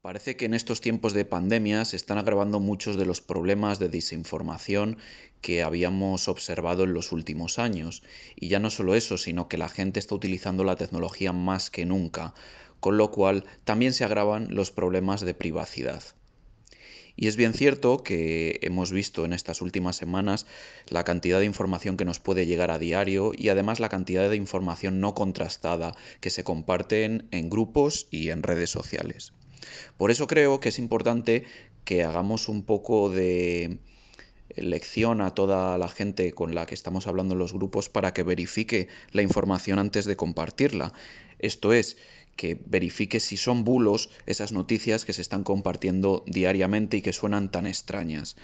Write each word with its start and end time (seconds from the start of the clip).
Parece 0.00 0.36
que 0.36 0.44
en 0.44 0.54
estos 0.54 0.80
tiempos 0.80 1.12
de 1.12 1.24
pandemia 1.24 1.84
se 1.84 1.96
están 1.96 2.18
agravando 2.18 2.60
muchos 2.60 2.96
de 2.96 3.04
los 3.04 3.20
problemas 3.20 3.80
de 3.80 3.88
desinformación 3.88 4.96
que 5.40 5.64
habíamos 5.64 6.28
observado 6.28 6.84
en 6.84 6.94
los 6.94 7.10
últimos 7.10 7.58
años. 7.58 8.04
Y 8.36 8.46
ya 8.46 8.60
no 8.60 8.70
solo 8.70 8.94
eso, 8.94 9.18
sino 9.18 9.48
que 9.48 9.58
la 9.58 9.68
gente 9.68 9.98
está 9.98 10.14
utilizando 10.14 10.62
la 10.62 10.76
tecnología 10.76 11.32
más 11.32 11.68
que 11.70 11.84
nunca, 11.84 12.32
con 12.78 12.96
lo 12.96 13.10
cual 13.10 13.44
también 13.64 13.92
se 13.92 14.04
agravan 14.04 14.54
los 14.54 14.70
problemas 14.70 15.20
de 15.22 15.34
privacidad. 15.34 16.04
Y 17.16 17.26
es 17.26 17.34
bien 17.34 17.52
cierto 17.52 18.04
que 18.04 18.60
hemos 18.62 18.92
visto 18.92 19.24
en 19.24 19.32
estas 19.32 19.60
últimas 19.60 19.96
semanas 19.96 20.46
la 20.86 21.02
cantidad 21.02 21.40
de 21.40 21.46
información 21.46 21.96
que 21.96 22.04
nos 22.04 22.20
puede 22.20 22.46
llegar 22.46 22.70
a 22.70 22.78
diario 22.78 23.32
y 23.36 23.48
además 23.48 23.80
la 23.80 23.88
cantidad 23.88 24.30
de 24.30 24.36
información 24.36 25.00
no 25.00 25.16
contrastada 25.16 25.96
que 26.20 26.30
se 26.30 26.44
comparten 26.44 27.26
en 27.32 27.50
grupos 27.50 28.06
y 28.12 28.30
en 28.30 28.44
redes 28.44 28.70
sociales. 28.70 29.32
Por 29.96 30.10
eso 30.10 30.26
creo 30.26 30.60
que 30.60 30.70
es 30.70 30.78
importante 30.78 31.44
que 31.84 32.04
hagamos 32.04 32.48
un 32.48 32.64
poco 32.64 33.10
de 33.10 33.78
lección 34.56 35.20
a 35.20 35.34
toda 35.34 35.78
la 35.78 35.88
gente 35.88 36.32
con 36.32 36.54
la 36.54 36.66
que 36.66 36.74
estamos 36.74 37.06
hablando 37.06 37.34
en 37.34 37.38
los 37.38 37.52
grupos 37.52 37.88
para 37.88 38.12
que 38.12 38.22
verifique 38.22 38.88
la 39.12 39.22
información 39.22 39.78
antes 39.78 40.04
de 40.04 40.16
compartirla. 40.16 40.92
Esto 41.38 41.72
es, 41.72 41.96
que 42.36 42.56
verifique 42.66 43.18
si 43.18 43.36
son 43.36 43.64
bulos 43.64 44.10
esas 44.26 44.52
noticias 44.52 45.04
que 45.04 45.12
se 45.12 45.22
están 45.22 45.42
compartiendo 45.42 46.22
diariamente 46.26 46.96
y 46.96 47.02
que 47.02 47.12
suenan 47.12 47.50
tan 47.50 47.66
extrañas. 47.66 48.36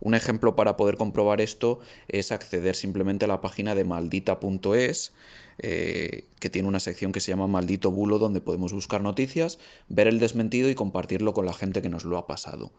Un 0.00 0.14
ejemplo 0.14 0.54
para 0.54 0.76
poder 0.76 0.96
comprobar 0.96 1.40
esto 1.40 1.80
es 2.08 2.30
acceder 2.30 2.76
simplemente 2.76 3.24
a 3.24 3.28
la 3.28 3.40
página 3.40 3.74
de 3.74 3.84
maldita.es, 3.84 5.12
eh, 5.58 6.28
que 6.40 6.50
tiene 6.50 6.68
una 6.68 6.80
sección 6.80 7.12
que 7.12 7.20
se 7.20 7.30
llama 7.30 7.46
Maldito 7.46 7.90
Bulo, 7.90 8.18
donde 8.18 8.40
podemos 8.40 8.72
buscar 8.72 9.02
noticias, 9.02 9.58
ver 9.88 10.06
el 10.06 10.20
desmentido 10.20 10.70
y 10.70 10.74
compartirlo 10.74 11.34
con 11.34 11.46
la 11.46 11.52
gente 11.52 11.82
que 11.82 11.88
nos 11.88 12.04
lo 12.04 12.16
ha 12.16 12.26
pasado. 12.26 12.72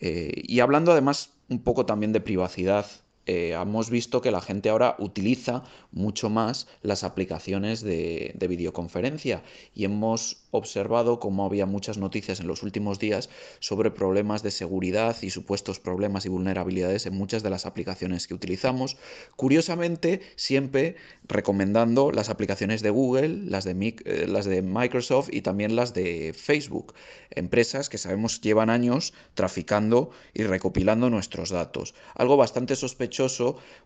Eh, 0.00 0.32
y 0.36 0.60
hablando 0.60 0.92
además 0.92 1.30
un 1.48 1.62
poco 1.62 1.86
también 1.86 2.12
de 2.12 2.20
privacidad, 2.20 2.86
eh, 3.26 3.58
hemos 3.60 3.90
visto 3.90 4.22
que 4.22 4.30
la 4.30 4.40
gente 4.40 4.68
ahora 4.68 4.94
utiliza 5.00 5.64
mucho 5.90 6.30
más 6.30 6.68
las 6.82 7.02
aplicaciones 7.02 7.82
de, 7.82 8.32
de, 8.34 8.46
videoconferencia 8.46 9.42
y 9.74 9.84
hemos 9.84 10.44
observado 10.52 11.18
cómo 11.18 11.44
había 11.44 11.66
muchas 11.66 11.98
noticias 11.98 12.38
en 12.38 12.46
los 12.46 12.62
últimos 12.62 13.00
días 13.00 13.28
sobre 13.58 13.90
problemas 13.90 14.44
de 14.44 14.52
seguridad 14.52 15.16
y 15.22 15.30
supuestos 15.30 15.80
problemas 15.80 16.24
y 16.24 16.28
vulnerabilidades 16.28 17.06
en 17.06 17.14
muchas 17.14 17.42
de 17.42 17.50
las 17.50 17.66
aplicaciones 17.66 18.28
que 18.28 18.34
utilizamos. 18.34 18.96
Curiosamente, 19.34 20.20
siempre 20.36 20.94
recomendando 21.26 22.12
las 22.12 22.28
aplicaciones 22.28 22.80
de 22.80 22.90
Google, 22.90 23.28
las 23.28 23.64
de, 23.64 23.72
eh, 24.04 24.26
las 24.28 24.44
de 24.44 24.62
Microsoft 24.62 25.30
y 25.32 25.42
también 25.42 25.74
las 25.74 25.94
de 25.94 26.32
Facebook, 26.32 26.94
empresas 27.30 27.88
que 27.88 27.98
sabemos 27.98 28.40
llevan 28.40 28.70
años 28.70 29.14
traficando 29.34 30.10
y 30.32 30.44
recopilando 30.44 31.10
nuestros 31.10 31.50
datos. 31.50 31.94
Algo 32.14 32.36
bastante 32.36 32.76
sospechoso 32.76 33.15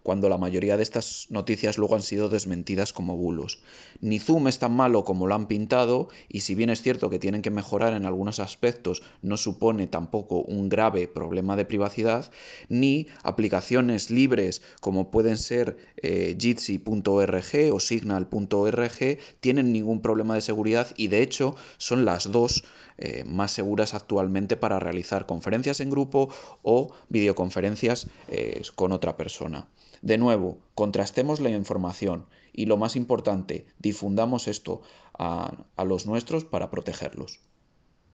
cuando 0.03 0.29
la 0.29 0.39
mayoría 0.39 0.77
de 0.77 0.83
estas 0.83 1.27
noticias 1.31 1.79
luego 1.79 1.95
han 1.95 2.03
sido 2.03 2.29
desmentidas 2.29 2.93
como 2.93 3.17
bulos. 3.17 3.61
Ni 4.01 4.19
Zoom 4.19 4.49
es 4.49 4.59
tan 4.59 4.73
malo 4.73 5.05
como 5.05 5.27
lo 5.27 5.35
han 5.35 5.47
pintado 5.47 6.09
y 6.29 6.41
si 6.41 6.55
bien 6.55 6.71
es 6.71 6.83
cierto 6.83 7.11
que 7.11 7.19
tienen 7.19 7.43
que 7.43 7.51
mejorar 7.51 7.93
en 7.93 8.07
algunos 8.07 8.41
aspectos, 8.41 9.03
no 9.23 9.37
supone 9.37 9.87
tampoco 9.87 10.43
un 10.43 10.69
grave 10.69 11.07
problema 11.07 11.57
de 11.57 11.65
privacidad, 11.65 12.31
ni 12.69 13.07
aplicaciones 13.23 14.11
libres 14.11 14.63
como 14.81 15.11
pueden 15.11 15.37
ser 15.37 15.77
eh, 15.97 16.37
Jitsi.org 16.39 17.73
o 17.73 17.81
Signal.org 17.81 19.19
tienen 19.41 19.73
ningún 19.73 20.01
problema 20.01 20.35
de 20.35 20.41
seguridad 20.41 20.89
y 20.97 21.09
de 21.09 21.23
hecho 21.23 21.57
son 21.79 22.05
las 22.05 22.33
dos 22.33 22.65
eh, 23.01 23.25
más 23.25 23.51
seguras 23.51 23.95
actualmente 23.95 24.57
para 24.57 24.79
realizar 24.79 25.27
conferencias 25.27 25.81
en 25.81 25.91
grupo 25.91 26.29
o 26.63 26.93
videoconferencias 27.09 28.07
eh, 28.29 28.63
con 28.75 28.93
otra 28.93 29.17
persona. 29.17 29.67
De 30.03 30.19
nuevo, 30.19 30.59
contrastemos 30.75 31.41
la 31.41 31.51
información 31.51 32.27
y 32.53 32.67
lo 32.67 32.77
más 32.77 32.97
importante, 32.97 33.67
difundamos 33.79 34.49
esto 34.49 34.83
a 35.19 35.85
los 35.85 36.07
nuestros 36.07 36.45
para 36.45 36.71
protegerlos. 36.71 37.41